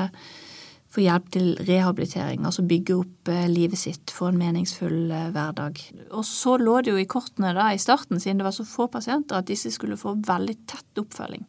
få 0.93 1.01
hjelp 1.01 1.29
til 1.33 1.53
rehabilitering, 1.65 2.43
altså 2.45 2.65
bygge 2.69 2.97
opp 2.99 3.29
eh, 3.33 3.47
livet 3.49 3.79
sitt, 3.81 4.13
få 4.13 4.29
en 4.29 4.37
meningsfull 4.37 5.09
eh, 5.09 5.29
hverdag. 5.33 5.79
Og 6.13 6.25
så 6.27 6.57
lå 6.61 6.79
det 6.85 6.93
jo 6.93 6.99
i 7.01 7.07
kortene 7.09 7.53
da 7.57 7.71
i 7.73 7.81
starten, 7.81 8.21
siden 8.21 8.41
det 8.41 8.47
var 8.47 8.53
så 8.53 8.65
få 8.67 8.87
pasienter, 8.93 9.39
at 9.39 9.49
disse 9.49 9.71
skulle 9.73 9.97
få 9.97 10.15
veldig 10.27 10.57
tett 10.69 11.01
oppfølging. 11.01 11.47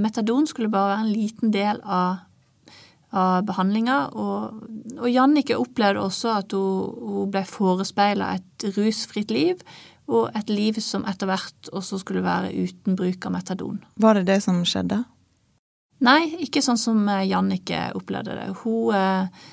Metadon 0.00 0.46
skulle 0.50 0.72
bare 0.72 0.94
være 0.94 1.06
en 1.06 1.12
liten 1.12 1.54
del 1.54 1.80
av, 1.84 2.24
av 3.14 3.46
behandlinga, 3.48 3.98
og, 4.18 4.60
og 4.98 5.08
Jannike 5.10 5.58
opplevde 5.60 6.02
også 6.04 6.36
at 6.40 6.54
hun, 6.56 6.94
hun 7.00 7.32
ble 7.34 7.44
forespeila 7.48 8.34
et 8.38 8.68
rusfritt 8.76 9.34
liv, 9.34 9.64
og 10.10 10.28
et 10.36 10.50
liv 10.52 10.78
som 10.84 11.04
etter 11.08 11.30
hvert 11.30 11.70
også 11.72 12.02
skulle 12.02 12.24
være 12.24 12.52
uten 12.52 12.96
bruk 12.98 13.24
av 13.24 13.32
metadon. 13.38 13.80
Var 14.00 14.20
det 14.20 14.26
det 14.28 14.40
som 14.44 14.60
skjedde? 14.68 15.00
Nei, 16.04 16.34
ikke 16.44 16.60
sånn 16.64 16.80
som 16.80 17.06
eh, 17.08 17.24
Jannicke 17.30 17.86
opplevde 17.96 18.36
det. 18.36 18.48
Hun 18.64 18.92
eh, 18.96 19.44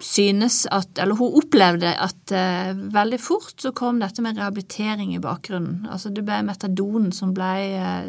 synes 0.00 0.66
at 0.72 0.98
Eller 0.98 1.18
hun 1.18 1.34
opplevde 1.36 1.90
at 2.00 2.32
eh, 2.32 2.72
veldig 2.72 3.18
fort 3.20 3.60
så 3.60 3.72
kom 3.76 4.00
dette 4.00 4.22
med 4.24 4.38
rehabilitering 4.38 5.14
i 5.14 5.20
bakgrunnen. 5.20 5.86
Altså 5.90 6.10
det 6.14 6.24
ble 6.24 6.40
metadonen 6.46 7.12
som 7.12 7.34
ble 7.36 7.52
eh, 7.76 8.08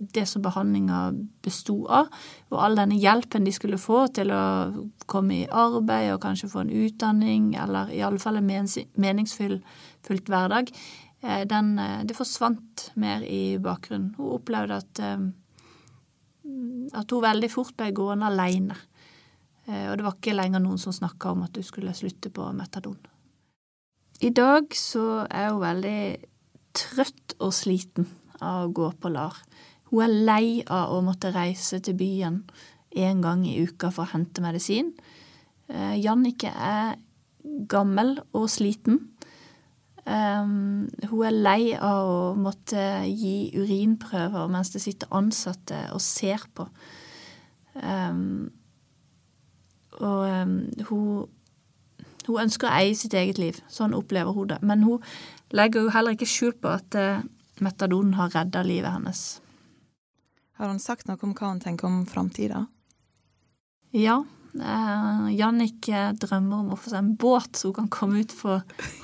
det 0.00 0.26
som 0.28 0.42
behandlinga 0.42 1.10
besto 1.44 1.82
av, 1.92 2.06
og 2.48 2.60
all 2.64 2.78
denne 2.78 2.96
hjelpen 2.96 3.44
de 3.44 3.52
skulle 3.52 3.76
få 3.80 4.06
til 4.16 4.30
å 4.32 4.44
komme 5.04 5.42
i 5.42 5.48
arbeid 5.52 6.14
og 6.14 6.22
kanskje 6.22 6.48
få 6.48 6.62
en 6.62 6.72
utdanning, 6.72 7.50
eller 7.60 7.92
i 7.92 8.00
alle 8.00 8.20
fall 8.22 8.40
en 8.40 8.48
meningsfylt 8.48 10.32
hverdag, 10.32 10.72
eh, 11.20 11.42
den, 11.44 11.74
det 12.08 12.16
forsvant 12.16 12.86
mer 12.96 13.20
i 13.28 13.58
bakgrunnen. 13.60 14.14
Hun 14.16 14.38
opplevde 14.40 14.80
at 14.80 15.04
at 16.96 17.12
hun 17.12 17.22
veldig 17.22 17.50
fort 17.52 17.76
ble 17.78 17.92
gående 17.94 18.26
alene. 18.30 18.76
Eh, 19.70 19.86
og 19.90 19.98
det 19.98 20.06
var 20.06 20.16
ikke 20.18 20.36
lenger 20.36 20.62
noen 20.62 20.80
som 20.82 20.94
snakka 20.94 21.34
om 21.34 21.44
at 21.46 21.54
du 21.54 21.62
skulle 21.66 21.94
slutte 21.96 22.32
på 22.34 22.48
metadon. 22.56 22.98
I 24.20 24.32
dag 24.36 24.74
så 24.76 25.24
er 25.30 25.52
hun 25.52 25.62
veldig 25.62 26.00
trøtt 26.76 27.36
og 27.40 27.54
sliten 27.56 28.08
av 28.42 28.66
å 28.66 28.74
gå 28.74 28.90
på 29.00 29.12
LAR. 29.12 29.38
Hun 29.90 30.04
er 30.04 30.18
lei 30.28 30.44
av 30.66 30.92
å 30.94 31.00
måtte 31.04 31.32
reise 31.34 31.80
til 31.82 31.96
byen 31.98 32.42
én 32.90 33.22
gang 33.24 33.46
i 33.46 33.56
uka 33.62 33.90
for 33.94 34.04
å 34.04 34.12
hente 34.12 34.42
medisin. 34.44 34.92
Jannike 35.70 36.50
er 36.50 36.98
gammel 37.70 38.16
og 38.36 38.46
sliten. 38.50 39.00
Um, 40.10 40.88
hun 41.10 41.26
er 41.28 41.36
lei 41.36 41.72
av 41.76 42.08
å 42.08 42.20
måtte 42.38 43.04
gi 43.06 43.52
urinprøver 43.54 44.48
mens 44.50 44.72
det 44.74 44.82
sitter 44.82 45.12
ansatte 45.14 45.84
og 45.94 46.00
ser 46.02 46.46
på. 46.56 46.66
Um, 47.76 48.50
og 50.00 50.24
um, 50.26 50.56
hun, 50.88 51.28
hun, 52.26 52.40
ønsker 52.44 52.70
å 52.70 52.74
eie 52.80 52.96
sitt 52.98 53.14
eget 53.16 53.40
liv. 53.40 53.60
Sånn 53.72 53.96
opplever 53.96 54.34
hun 54.36 54.50
det. 54.52 54.60
Men 54.66 54.84
hun 54.86 55.04
legger 55.56 55.86
jo 55.86 55.94
heller 55.94 56.16
ikke 56.16 56.28
skjul 56.30 56.56
på 56.60 56.72
at 56.72 56.98
uh, 56.98 57.22
metadonen 57.60 58.16
har 58.18 58.32
redda 58.34 58.64
livet 58.66 58.92
hennes. 58.96 59.24
Har 60.60 60.72
hun 60.72 60.82
sagt 60.82 61.08
noe 61.08 61.20
om 61.24 61.32
hva 61.36 61.54
hun 61.54 61.62
tenker 61.62 61.88
om 61.88 62.04
framtida? 62.08 62.66
Ja, 63.96 64.22
Uh, 64.50 65.28
Jannik 65.30 65.86
drømmer 66.18 66.64
om 66.64 66.72
å 66.74 66.78
få 66.78 66.90
seg 66.90 66.98
en 66.98 67.12
båt 67.22 67.54
så 67.54 67.68
hun 67.68 67.76
kan 67.76 67.90
komme 67.92 68.24
ut 68.24 68.32
på 68.34 68.56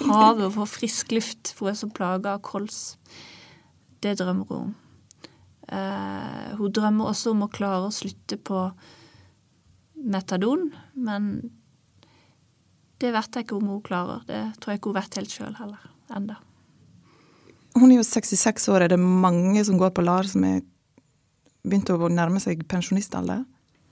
havet 0.09 0.43
og 0.49 0.57
få 0.57 0.67
frisk 0.67 1.15
luft, 1.15 1.53
for 1.55 1.69
hun 1.69 1.75
er 1.75 1.79
så 1.79 1.89
plaga 1.95 2.35
av 2.35 2.43
kols. 2.47 2.97
Det 4.03 4.17
drømmer 4.19 4.51
hun 4.51 4.65
om. 4.65 4.75
Uh, 5.71 6.57
hun 6.59 6.75
drømmer 6.75 7.13
også 7.13 7.35
om 7.35 7.47
å 7.47 7.51
klare 7.53 7.87
å 7.87 7.95
slutte 7.95 8.39
på 8.39 8.65
metadon, 10.07 10.69
men 10.95 11.31
det 13.03 13.13
vet 13.13 13.37
jeg 13.37 13.47
ikke 13.47 13.59
om 13.59 13.71
hun 13.75 13.83
klarer. 13.85 14.23
Det 14.29 14.43
tror 14.61 14.73
jeg 14.73 14.81
ikke 14.81 14.93
hun 14.93 15.01
vet 15.01 15.19
helt 15.21 15.35
sjøl 15.35 15.57
heller, 15.59 15.91
enda. 16.17 16.39
Hun 17.77 17.91
er 17.91 18.01
jo 18.01 18.07
66 18.09 18.71
år. 18.73 18.87
Er 18.87 18.95
det 18.95 19.01
mange 19.03 19.61
som 19.69 19.77
går 19.81 19.93
på 19.93 20.05
LAR 20.05 20.29
som 20.31 20.47
er 20.49 20.63
begynt 21.67 21.91
å 21.93 22.09
nærme 22.09 22.41
seg 22.41 22.63
pensjonistalder? 22.71 23.45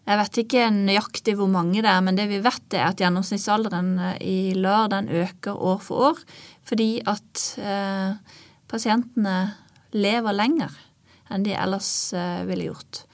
Jeg 0.04 0.20
vet 0.20 0.38
ikke 0.42 0.64
nøyaktig 0.72 1.34
hvor 1.38 1.48
mange 1.48 1.80
det 1.80 1.88
er, 1.88 2.00
men 2.04 2.16
det 2.16 2.26
vi 2.28 2.42
vet 2.44 2.76
er 2.76 2.90
at 2.90 3.00
gjennomsnittsalderen 3.00 3.94
eh, 4.10 4.16
i 4.20 4.38
LAR 4.56 4.90
den 4.92 5.08
øker 5.08 5.56
år 5.56 5.78
for 5.84 6.10
år, 6.10 6.20
fordi 6.68 6.88
at 7.08 7.44
eh, 7.56 8.12
pasientene 8.68 9.36
lever 9.96 10.36
lenger 10.36 10.76
enn 11.32 11.46
de 11.46 11.56
ellers 11.56 11.88
eh, 12.12 12.44
ville 12.44 12.68
gjort. 12.68 13.06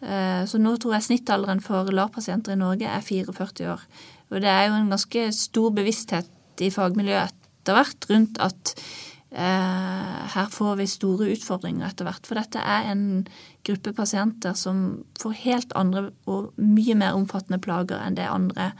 Eh, 0.00 0.42
så 0.48 0.60
nå 0.60 0.76
tror 0.80 0.96
jeg 0.96 1.08
snittalderen 1.08 1.62
for 1.64 1.90
LAR-pasienter 1.92 2.56
i 2.56 2.60
Norge 2.60 2.88
er 2.88 3.04
44 3.04 3.68
år. 3.74 3.84
Og 4.30 4.40
det 4.42 4.50
er 4.50 4.68
jo 4.68 4.78
en 4.78 4.90
ganske 4.92 5.28
stor 5.36 5.70
bevissthet 5.76 6.64
i 6.64 6.72
fagmiljøet 6.72 7.32
etter 7.60 7.76
hvert 7.76 8.10
rundt 8.10 8.40
at 8.42 8.74
Eh, 9.30 10.22
her 10.34 10.48
får 10.50 10.76
vi 10.80 10.86
store 10.90 11.28
utfordringer 11.36 11.86
etter 11.86 12.06
hvert. 12.06 12.26
For 12.26 12.38
dette 12.38 12.58
er 12.58 12.88
en 12.90 13.04
gruppe 13.66 13.92
pasienter 13.94 14.56
som 14.58 15.04
får 15.22 15.36
helt 15.44 15.76
andre 15.78 16.08
og 16.26 16.50
mye 16.58 16.96
mer 16.98 17.18
omfattende 17.18 17.60
plager 17.62 18.02
enn 18.02 18.18
det 18.18 18.26
andre 18.26 18.72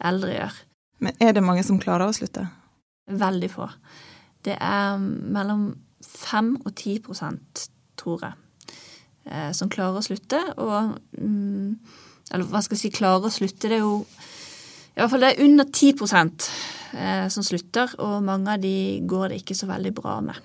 eldre 0.00 0.38
gjør. 0.38 0.62
Men 1.04 1.20
er 1.20 1.36
det 1.36 1.44
mange 1.44 1.64
som 1.66 1.80
klarer 1.80 2.08
å 2.08 2.16
slutte? 2.16 2.46
Veldig 3.10 3.50
få. 3.52 3.68
Det 4.44 4.56
er 4.56 4.96
mellom 5.00 5.74
5 6.00 6.54
og 6.64 6.72
10 6.72 7.02
prosent, 7.04 7.66
tror 8.00 8.24
jeg, 8.24 8.38
eh, 9.30 9.50
som 9.56 9.70
klarer 9.72 10.00
å 10.00 10.04
slutte. 10.04 10.40
Og 10.60 10.96
mm, 11.18 11.78
Eller 12.30 12.50
hva 12.50 12.62
skal 12.62 12.76
jeg 12.76 12.84
si, 12.84 12.92
klarer 12.98 13.26
å 13.26 13.32
slutte. 13.32 13.70
Det 13.70 13.78
er 13.78 13.84
jo 13.84 14.04
I 14.04 15.00
hvert 15.00 15.12
fall 15.14 15.24
det 15.24 15.32
er 15.32 15.44
under 15.46 15.66
10 15.70 15.92
eh, 16.98 17.26
som 17.32 17.46
slutter, 17.46 17.96
og 17.98 18.22
mange 18.26 18.54
av 18.54 18.62
de 18.62 19.00
går 19.06 19.30
det 19.30 19.42
ikke 19.42 19.58
så 19.58 19.70
veldig 19.70 19.94
bra 19.96 20.20
med. 20.24 20.38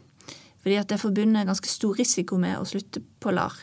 Fordi 0.63 0.80
at 0.82 0.89
det 0.89 0.98
er 0.98 1.06
forbundet 1.06 1.46
ganske 1.46 1.70
stor 1.70 1.98
risiko 2.00 2.38
med 2.42 2.58
å 2.58 2.65
slutte 2.65 3.04
på 3.22 3.34
LAR. 3.34 3.58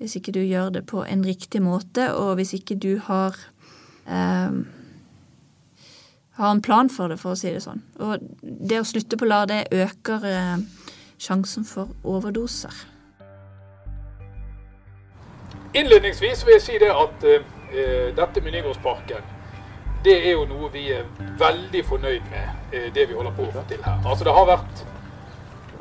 Hvis 0.00 0.18
ikke 0.18 0.34
du 0.34 0.42
gjør 0.42 0.72
det 0.74 0.86
på 0.90 1.04
en 1.06 1.22
riktig 1.24 1.62
måte, 1.62 2.10
og 2.12 2.34
hvis 2.36 2.56
ikke 2.58 2.76
du 2.76 2.98
har 3.06 3.36
eh, 4.04 4.64
har 6.34 6.50
en 6.50 6.62
plan 6.62 6.90
for 6.90 7.12
det, 7.12 7.20
for 7.22 7.34
å 7.34 7.38
si 7.38 7.52
det 7.54 7.62
sånn. 7.62 7.82
Og 8.02 8.22
det 8.42 8.80
å 8.80 8.86
slutte 8.88 9.18
på 9.18 9.28
LAR, 9.28 9.46
det 9.50 9.68
øker 9.70 10.26
eh, 10.26 10.64
sjansen 11.22 11.66
for 11.68 11.94
overdoser. 12.02 12.74
Innledningsvis 15.74 16.46
vil 16.46 16.58
jeg 16.58 16.62
si 16.62 16.78
det 16.78 16.90
at 16.92 17.24
uh, 17.26 17.40
dette 18.14 18.42
med 18.44 18.54
Nygårdsparken 18.54 19.32
det 20.04 20.16
er 20.28 20.34
jo 20.34 20.44
noe 20.48 20.68
vi 20.72 20.84
er 20.92 21.06
veldig 21.40 21.80
fornøyd 21.88 22.26
med, 22.28 22.48
eh, 22.72 22.90
det 22.94 23.06
vi 23.08 23.14
holder 23.16 23.32
på 23.36 23.46
å 23.46 23.52
få 23.54 23.62
til 23.68 23.80
her. 23.84 24.02
Altså 24.04 24.24
det 24.24 24.34
har 24.36 24.50
vært 24.50 24.84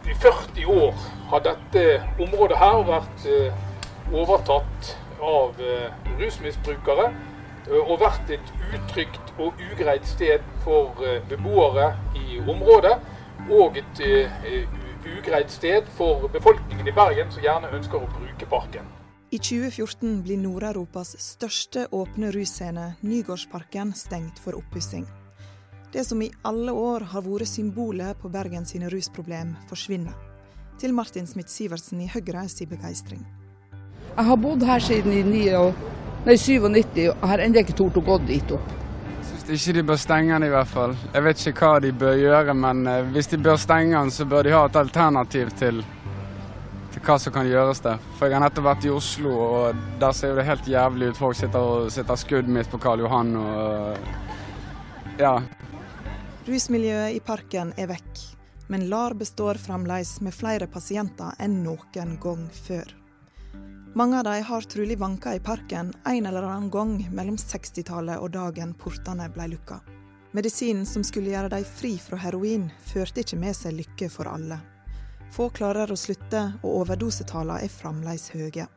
I 0.03 0.13
40 0.19 0.65
år 0.67 1.03
har 1.31 1.43
dette 1.43 1.83
området 2.19 2.57
her 2.59 2.81
vært 2.87 3.27
eh, 3.27 3.61
overtatt 4.11 4.89
av 5.19 5.59
eh, 5.59 5.91
rusmisbrukere. 6.19 7.11
Og 7.73 7.93
vært 8.01 8.31
et 8.35 8.49
utrygt 8.75 9.29
og 9.39 9.61
ugreit 9.71 10.03
sted 10.03 10.43
for 10.65 10.99
beboere 11.29 11.93
i 12.19 12.41
området. 12.41 12.97
Og 13.47 13.79
et 13.79 14.01
ugreit 15.07 15.51
sted 15.51 15.87
for 15.95 16.27
befolkningen 16.27 16.91
i 16.91 16.95
Bergen 16.97 17.31
som 17.31 17.43
gjerne 17.43 17.71
ønsker 17.71 18.03
å 18.03 18.11
bruke 18.17 18.49
parken. 18.51 18.91
I 19.33 19.39
2014 19.39 20.21
blir 20.21 20.37
Nord-Europas 20.37 21.15
største 21.17 21.87
åpne 21.91 22.27
russcene, 22.31 22.91
Nygårdsparken, 23.01 23.93
stengt 23.97 24.37
for 24.37 24.53
oppussing. 24.53 25.07
Det 25.93 26.03
som 26.05 26.21
i 26.21 26.27
alle 26.45 26.69
år 26.71 27.07
har 27.15 27.25
vært 27.25 27.49
symbolet 27.49 28.19
på 28.21 28.29
Bergen 28.29 28.67
sine 28.69 28.91
rusproblem, 28.93 29.55
forsvinner. 29.71 30.13
Til 30.77 30.93
Martin 30.93 31.25
Smith-Sivertsen 31.25 32.03
i 32.05 32.11
Høyre 32.13 32.45
sin 32.45 32.69
begeistring. 32.69 33.25
Jeg 34.11 34.27
har 34.29 34.37
bodd 34.37 34.67
her 34.69 34.85
siden 34.85 35.17
i 35.17 35.23
97 35.25 37.09
og 37.15 37.27
har 37.33 37.41
ennå 37.41 37.65
ikke 37.65 37.79
tort 37.81 37.97
å 37.97 38.05
gå 38.05 38.19
dit 38.29 38.53
opp. 38.53 38.69
Jeg 39.17 39.47
syns 39.47 39.67
ikke 39.67 39.77
de 39.79 39.87
bør 39.89 40.01
stenge 40.05 40.33
den 40.35 40.45
i 40.45 40.53
hvert 40.53 40.73
fall. 40.75 40.93
Jeg 41.09 41.25
vet 41.25 41.47
ikke 41.49 41.73
hva 41.73 41.81
de 41.81 41.95
bør 42.05 42.21
gjøre, 42.21 42.53
men 42.53 42.85
eh, 42.85 43.11
hvis 43.17 43.33
de 43.33 43.41
bør 43.49 43.57
stenge 43.57 43.97
den, 43.97 44.13
så 44.13 44.29
bør 44.29 44.45
de 44.45 44.53
ha 44.53 44.67
et 44.69 44.81
alternativ 44.85 45.57
til 45.57 45.81
til 45.81 45.92
hva 47.03 47.17
som 47.19 47.33
kan 47.35 47.47
gjøres 47.47 47.81
der. 47.83 47.99
For 48.17 48.29
jeg 48.29 48.37
har 48.37 48.43
nettopp 48.45 48.67
vært 48.69 48.87
i 48.87 48.93
Oslo, 48.93 49.33
og 49.43 49.81
der 49.99 50.15
ser 50.15 50.31
jo 50.31 50.39
det 50.39 50.47
helt 50.47 50.69
jævlig 50.71 51.11
ut. 51.11 51.19
Folk 51.19 51.37
sitter 51.37 51.59
og 51.73 51.91
sitter 51.91 52.19
skudd 52.19 52.51
midt 52.51 52.71
på 52.71 52.79
Karl 52.83 53.03
Johan 53.03 53.35
og 53.39 55.19
ja. 55.19 55.35
Rusmiljøet 56.47 57.15
i 57.15 57.21
parken 57.23 57.71
er 57.79 57.91
vekk, 57.91 58.23
men 58.71 58.87
LAR 58.91 59.15
består 59.19 59.59
fremdeles 59.61 60.17
med 60.25 60.35
flere 60.35 60.67
pasienter 60.71 61.35
enn 61.43 61.61
noen 61.63 62.17
gang 62.23 62.47
før. 62.51 62.95
Mange 63.93 64.17
av 64.17 64.25
de 64.25 64.39
har 64.41 64.65
trolig 64.65 64.97
vanka 64.97 65.35
i 65.37 65.43
parken 65.43 65.91
en 66.09 66.25
eller 66.25 66.47
annen 66.47 66.71
gang 66.73 66.95
mellom 67.13 67.37
60-tallet 67.37 68.17
og 68.17 68.31
dagen 68.33 68.73
portene 68.73 69.27
ble 69.29 69.51
lukka. 69.51 69.83
Medisinen 70.33 70.87
som 70.89 71.05
skulle 71.05 71.29
gjøre 71.29 71.51
dem 71.53 71.67
fri 71.67 71.93
fra 72.01 72.17
heroin, 72.17 72.71
førte 72.89 73.21
ikke 73.21 73.37
med 73.37 73.53
seg 73.53 73.77
lykke 73.77 74.09
for 74.09 74.31
alle. 74.31 74.57
Få 75.33 75.47
klarer 75.49 75.89
å 75.89 75.97
slutte, 75.97 76.41
og 76.61 76.83
overdosetallene 76.83 77.65
er 77.65 77.71
fremdeles 77.73 78.27
høye. 78.35 78.67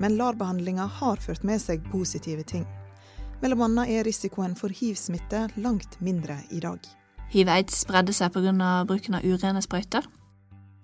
Men 0.00 0.16
LAR-behandlinga 0.18 0.84
har 0.98 1.22
ført 1.24 1.44
med 1.46 1.62
seg 1.62 1.84
positive 1.88 2.44
ting. 2.44 2.66
Mellom 3.40 3.62
annet 3.64 3.94
er 3.94 4.04
risikoen 4.04 4.52
for 4.58 4.72
hiv-smitte 4.72 5.46
langt 5.56 5.96
mindre 6.04 6.36
i 6.52 6.60
dag. 6.60 6.84
Hiv-aids 7.32 7.78
spredde 7.80 8.12
seg 8.12 8.34
pga. 8.34 8.84
bruken 8.84 9.16
av 9.16 9.24
urene 9.24 9.62
sprøyter. 9.64 10.04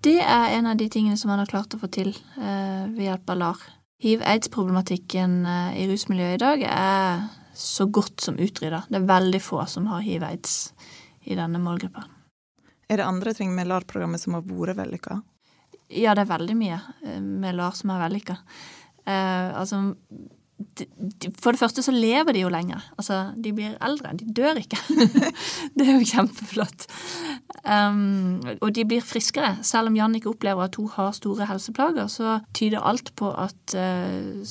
Det 0.00 0.16
er 0.20 0.56
en 0.56 0.66
av 0.66 0.76
de 0.76 0.88
tingene 0.88 1.16
som 1.16 1.28
man 1.28 1.42
har 1.42 1.50
klart 1.50 1.74
å 1.74 1.80
få 1.80 1.90
til 1.92 2.14
eh, 2.40 2.86
ved 2.88 3.04
hjelp 3.04 3.30
av 3.30 3.36
LAR. 3.36 3.66
Hiv-aids-problematikken 4.00 5.44
eh, 5.44 5.82
i 5.82 5.88
rusmiljøet 5.90 6.38
i 6.38 6.40
dag 6.40 6.64
er 6.70 7.28
så 7.54 7.84
godt 7.84 8.24
som 8.24 8.40
utrydda. 8.40 8.86
Det 8.88 8.96
er 8.96 9.12
veldig 9.12 9.42
få 9.44 9.60
som 9.68 9.90
har 9.92 10.00
hiv-aids 10.00 10.72
i 11.28 11.36
denne 11.36 11.60
målgruppa. 11.60 12.19
Er 12.90 12.98
det 12.98 13.06
andre 13.06 13.34
ting 13.36 13.54
med 13.54 13.70
LAR-programmet 13.70 14.22
som 14.22 14.34
har 14.34 14.42
vært 14.46 14.80
vellykka? 14.80 15.20
Ja, 15.90 16.14
det 16.14 16.24
er 16.24 16.34
veldig 16.34 16.58
mye 16.58 16.80
eh, 17.06 17.22
med 17.22 17.56
LAR 17.58 17.74
som 17.78 17.94
er 17.94 18.04
vellykka. 18.04 18.36
Uh, 19.06 19.50
altså 19.58 19.80
for 21.40 21.54
det 21.54 21.60
første 21.60 21.82
så 21.82 21.92
lever 21.94 22.36
de 22.36 22.42
jo 22.42 22.50
lenger. 22.52 22.82
Altså, 23.00 23.30
de 23.32 23.52
blir 23.56 23.78
eldre. 23.80 24.12
De 24.20 24.26
dør 24.36 24.58
ikke. 24.60 24.76
det 25.76 25.86
er 25.86 25.94
jo 25.94 26.08
kjempeflott. 26.10 26.84
Um, 27.64 28.42
og 28.60 28.74
de 28.76 28.84
blir 28.84 29.04
friskere. 29.04 29.54
Selv 29.64 29.88
om 29.88 29.96
Jannicke 29.96 30.28
opplever 30.28 30.66
at 30.66 30.76
hun 30.76 30.90
har 30.92 31.16
store 31.16 31.48
helseplager, 31.48 32.10
så 32.12 32.38
tyder 32.56 32.84
alt 32.84 33.14
på 33.16 33.32
at 33.32 33.76
uh, 33.76 34.44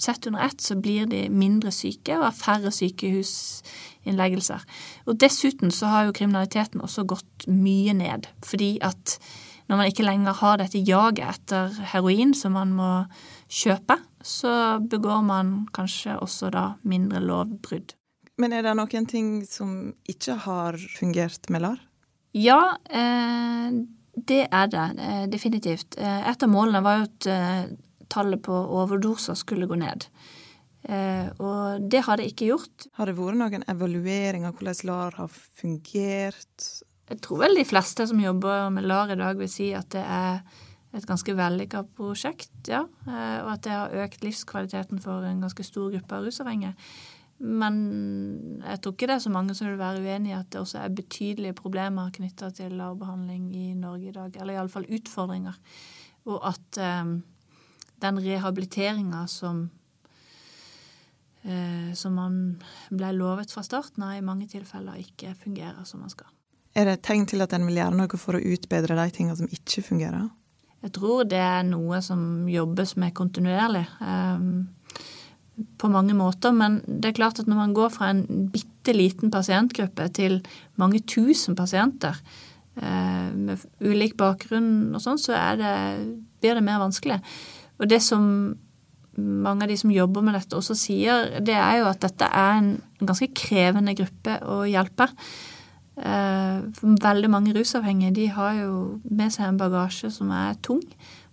sett 0.00 0.26
under 0.26 0.46
ett 0.46 0.60
så 0.64 0.78
blir 0.80 1.06
de 1.10 1.26
mindre 1.28 1.72
syke 1.74 2.16
og 2.16 2.30
har 2.30 2.36
færre 2.40 2.72
sykehusinnleggelser. 4.00 4.60
Og 5.06 5.18
dessuten 5.18 5.70
så 5.70 5.86
har 5.86 6.04
jo 6.06 6.12
kriminaliteten 6.12 6.80
også 6.80 7.04
gått 7.06 7.46
mye 7.48 7.92
ned. 7.94 8.26
Fordi 8.42 8.78
at 8.82 9.18
når 9.68 9.76
man 9.76 9.86
ikke 9.86 10.04
lenger 10.04 10.32
har 10.32 10.58
dette 10.58 10.78
jaget 10.78 11.28
etter 11.28 11.70
heroin 11.92 12.34
som 12.34 12.52
man 12.52 12.72
må 12.72 13.06
kjøpe, 13.48 13.98
så 14.22 14.80
begår 14.80 15.22
man 15.22 15.66
kanskje 15.72 16.18
også 16.18 16.50
da 16.50 16.74
mindre 16.82 17.20
lovbrudd. 17.20 17.94
Men 18.38 18.52
er 18.52 18.62
det 18.62 18.74
noen 18.76 19.06
ting 19.06 19.44
som 19.46 19.92
ikke 20.08 20.34
har 20.46 20.76
fungert 20.98 21.50
med 21.50 21.62
LAR? 21.62 21.78
Ja, 22.32 22.76
eh, 22.88 23.70
det 24.16 24.46
er 24.50 24.66
det 24.70 24.88
eh, 24.98 25.24
definitivt. 25.28 25.98
Eh, 25.98 26.28
et 26.30 26.42
av 26.42 26.50
målene 26.50 26.82
var 26.82 27.00
jo 27.00 27.08
at 27.08 27.76
tallet 28.10 28.42
på 28.42 28.52
overdoser 28.52 29.34
skulle 29.38 29.68
gå 29.70 29.76
ned. 29.78 30.06
Eh, 30.90 31.28
og 31.38 31.84
det 31.90 32.02
har 32.06 32.18
det 32.18 32.30
ikke 32.32 32.50
gjort. 32.50 32.88
Har 32.98 33.06
det 33.06 33.18
vært 33.18 33.38
noen 33.38 33.66
evaluering 33.70 34.46
av 34.48 34.56
hvordan 34.56 34.80
LAR 34.88 35.18
har 35.20 35.30
fungert? 35.30 36.66
Jeg 37.10 37.22
tror 37.22 37.44
vel 37.44 37.58
de 37.58 37.66
fleste 37.66 38.06
som 38.10 38.22
jobber 38.22 38.72
med 38.74 38.88
LAR 38.88 39.14
i 39.14 39.20
dag, 39.20 39.38
vil 39.38 39.50
si 39.50 39.70
at 39.76 39.90
det 39.94 40.02
er 40.02 40.42
et 40.96 41.06
ganske 41.06 41.34
vellykka 41.38 41.84
prosjekt, 41.94 42.58
ja. 42.66 42.82
Eh, 43.06 43.38
og 43.44 43.54
at 43.54 43.64
det 43.66 43.76
har 43.76 43.96
økt 44.04 44.26
livskvaliteten 44.26 45.02
for 45.02 45.26
en 45.26 45.42
ganske 45.44 45.66
stor 45.66 45.92
gruppe 45.94 46.18
av 46.18 46.26
rusavhengige. 46.26 46.74
Men 47.40 47.76
jeg 48.60 48.82
tror 48.82 48.92
ikke 48.92 49.06
det 49.08 49.14
er 49.14 49.22
så 49.24 49.32
mange 49.32 49.54
som 49.56 49.70
vil 49.70 49.78
være 49.80 50.02
uenig 50.04 50.34
i 50.34 50.36
at 50.36 50.50
det 50.52 50.60
også 50.60 50.82
er 50.82 50.92
betydelige 50.92 51.56
problemer 51.56 52.10
knytta 52.12 52.50
til 52.52 52.74
LAR-behandling 52.76 53.46
i 53.56 53.70
Norge 53.78 54.10
i 54.10 54.16
dag. 54.16 54.34
Eller 54.36 54.58
iallfall 54.58 54.84
utfordringer. 54.92 55.56
Og 56.28 56.36
at 56.50 56.80
um, 57.00 57.14
den 58.02 58.20
rehabiliteringa 58.20 59.24
som 59.30 59.70
som 61.96 62.12
man 62.12 62.34
ble 62.92 63.14
lovet 63.16 63.48
fra 63.54 63.62
starten 63.64 64.04
av, 64.04 64.12
i 64.12 64.24
mange 64.24 64.44
tilfeller 64.50 64.98
ikke 65.00 65.32
fungerer 65.40 65.86
som 65.88 66.02
man 66.04 66.12
skal. 66.12 66.28
Er 66.76 66.86
det 66.86 66.98
et 66.98 67.06
tegn 67.08 67.24
til 67.26 67.42
at 67.42 67.54
en 67.56 67.64
vil 67.66 67.80
gjøre 67.80 67.96
noe 67.98 68.20
for 68.20 68.38
å 68.38 68.42
utbedre 68.52 68.98
de 68.98 69.06
tingene 69.14 69.38
som 69.38 69.48
ikke 69.50 69.82
fungerer? 69.86 70.28
Jeg 70.80 70.94
tror 70.96 71.26
det 71.28 71.40
er 71.42 71.64
noe 71.68 71.98
som 72.04 72.46
jobbes 72.48 72.94
med 73.00 73.14
kontinuerlig. 73.16 73.84
Um, 74.00 74.70
på 75.76 75.90
mange 75.92 76.14
måter, 76.16 76.54
men 76.56 76.78
det 76.86 77.10
er 77.10 77.18
klart 77.18 77.42
at 77.42 77.48
når 77.50 77.58
man 77.58 77.74
går 77.76 77.90
fra 77.92 78.08
en 78.14 78.22
bitte 78.52 78.94
liten 78.96 79.32
pasientgruppe 79.32 80.06
til 80.16 80.38
mange 80.80 81.02
tusen 81.04 81.58
pasienter 81.58 82.16
uh, 82.80 83.28
med 83.34 83.66
ulik 83.84 84.16
bakgrunn 84.20 84.94
og 84.94 85.04
sånn, 85.04 85.20
så 85.20 85.36
det, 85.60 85.74
blir 86.40 86.56
det 86.56 86.64
mer 86.64 86.80
vanskelig. 86.80 87.20
Og 87.80 87.90
det 87.90 88.00
som 88.04 88.24
mange 89.20 89.64
av 89.64 89.70
de 89.70 89.76
som 89.80 89.92
jobber 89.92 90.24
med 90.24 90.36
dette 90.38 90.56
også 90.56 90.76
sier, 90.78 91.30
det 91.44 91.56
er 91.56 91.80
jo 91.80 91.88
at 91.90 92.02
dette 92.02 92.26
er 92.26 92.58
en 92.58 92.74
ganske 93.00 93.30
krevende 93.36 93.94
gruppe 93.98 94.36
å 94.44 94.62
hjelpe. 94.68 95.08
Eh, 96.00 96.60
veldig 96.80 97.30
mange 97.32 97.54
rusavhengige 97.56 98.14
de 98.16 98.26
har 98.32 98.54
jo 98.62 99.00
med 99.04 99.32
seg 99.34 99.48
en 99.48 99.58
bagasje 99.60 100.12
som 100.14 100.30
er 100.32 100.56
tung, 100.64 100.82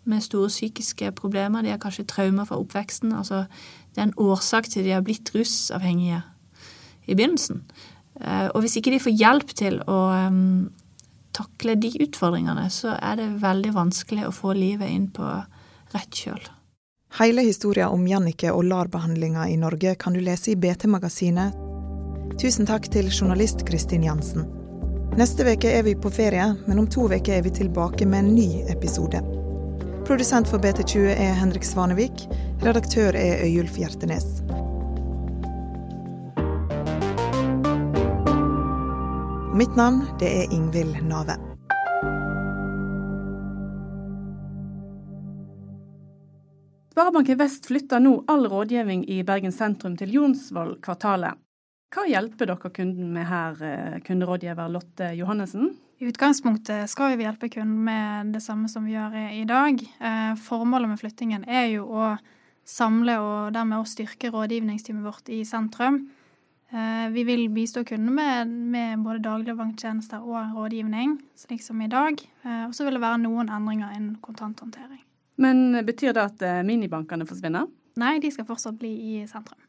med 0.07 0.23
store 0.23 0.47
psykiske 0.47 1.11
problemer. 1.19 1.63
De 1.63 1.73
har 1.73 1.81
kanskje 1.83 2.07
traumer 2.07 2.47
fra 2.47 2.59
oppveksten. 2.61 3.11
Altså, 3.15 3.43
det 3.91 4.01
er 4.01 4.07
en 4.07 4.19
årsak 4.23 4.69
til 4.71 4.87
de 4.87 4.95
har 4.95 5.03
blitt 5.03 5.33
rusavhengige 5.35 6.21
i 7.07 7.15
begynnelsen. 7.15 7.63
Eh, 8.21 8.47
og 8.53 8.63
hvis 8.63 8.77
ikke 8.79 8.93
de 8.95 9.03
får 9.03 9.15
hjelp 9.19 9.55
til 9.55 9.81
å 9.87 9.99
um, 10.27 10.69
takle 11.35 11.75
de 11.75 11.91
utfordringene, 12.07 12.69
så 12.73 12.95
er 12.97 13.19
det 13.19 13.29
veldig 13.43 13.73
vanskelig 13.75 14.27
å 14.27 14.35
få 14.35 14.55
livet 14.57 14.89
inn 14.89 15.09
på 15.13 15.27
rett 15.93 16.23
kjøl. 16.23 16.41
Hele 17.13 17.41
historien 17.41 17.89
om 17.89 18.07
Jannicke 18.07 18.51
og 18.51 18.65
LAR-behandlinga 18.67 19.47
i 19.47 19.57
Norge 19.57 19.95
kan 19.95 20.13
du 20.13 20.19
lese 20.19 20.51
i 20.51 20.55
BT-magasinet. 20.55 21.55
Tusen 22.37 22.67
takk 22.67 22.89
til 22.93 23.07
journalist 23.07 23.63
Kristin 23.65 24.03
Jansen. 24.03 24.45
Neste 25.17 25.47
uke 25.47 25.71
er 25.71 25.87
vi 25.87 25.95
på 25.95 26.11
ferie, 26.13 26.51
men 26.67 26.83
om 26.83 26.87
to 26.91 27.07
uker 27.07 27.39
er 27.39 27.41
vi 27.47 27.55
tilbake 27.55 28.05
med 28.05 28.19
en 28.19 28.35
ny 28.35 28.49
episode. 28.69 29.23
Produsent 30.05 30.51
for 30.51 30.59
BT20 30.59 31.15
er 31.15 31.33
Henrik 31.39 31.65
Svanevik. 31.65 32.27
Redaktør 32.61 33.15
er 33.15 33.41
Øyulf 33.47 33.79
Hjertenes. 33.79 34.43
Mitt 39.57 39.79
navn 39.79 40.03
det 40.19 40.29
er 40.43 40.51
Ingvild 40.53 41.01
Nave. 41.07 41.56
Sparebanken 46.97 47.37
Vest 47.37 47.67
flytter 47.69 47.99
nå 48.01 48.23
all 48.25 48.47
rådgivning 48.49 49.03
i 49.05 49.19
Bergen 49.23 49.51
sentrum 49.53 49.93
til 49.99 50.15
Jonsvoll-kvartalet. 50.15 51.37
Hva 51.93 52.05
hjelper 52.09 52.49
dere 52.49 52.71
kunden 52.73 53.11
med 53.13 53.27
her, 53.29 53.59
eh, 53.61 53.99
kunderådgiver 54.01 54.71
Lotte 54.73 55.11
Johannessen? 55.13 55.75
I 56.01 56.07
utgangspunktet 56.09 56.89
skal 56.89 57.15
vi 57.15 57.27
hjelpe 57.27 57.51
kunden 57.53 57.83
med 57.85 58.33
det 58.33 58.41
samme 58.41 58.65
som 58.67 58.85
vi 58.85 58.95
gjør 58.95 59.13
i 59.29 59.45
dag. 59.45 59.77
Eh, 60.01 60.33
formålet 60.41 60.89
med 60.89 60.99
flyttingen 60.99 61.47
er 61.47 61.67
jo 61.75 61.85
å 61.85 62.17
samle 62.65 63.19
og 63.21 63.53
dermed 63.53 63.77
å 63.77 63.85
styrke 63.85 64.31
rådgivningsteamet 64.33 65.03
vårt 65.03 65.29
i 65.29 65.43
sentrum. 65.45 66.09
Eh, 66.73 67.09
vi 67.09 67.23
vil 67.23 67.47
bistå 67.49 67.85
kundene 67.85 68.11
med, 68.11 68.47
med 68.47 69.03
både 69.03 69.21
daglige 69.21 69.55
banktjenester 69.55 70.17
og 70.17 70.49
rådgivning, 70.57 71.21
slik 71.35 71.61
som 71.61 71.79
i 71.79 71.87
dag. 71.87 72.17
Og 72.43 72.73
så 72.73 72.85
vil 72.85 72.93
det 72.93 73.01
være 73.01 73.21
noen 73.21 73.49
endringer 73.49 73.93
innen 73.93 74.17
kontanthåndtering. 74.19 75.06
Men 75.37 75.85
betyr 75.85 76.15
det 76.17 76.23
at 76.23 76.45
minibankene 76.65 77.27
forsvinner? 77.29 77.69
Nei, 78.01 78.17
de 78.21 78.31
skal 78.33 78.47
fortsatt 78.49 78.77
bli 78.81 78.89
i 78.89 79.13
sentrum. 79.29 79.66